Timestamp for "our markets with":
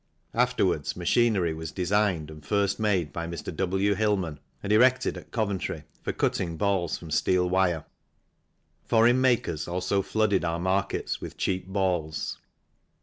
10.43-11.37